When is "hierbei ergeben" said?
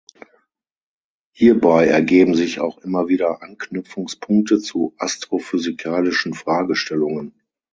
1.35-2.33